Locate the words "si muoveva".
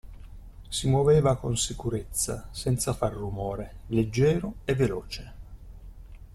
0.67-1.37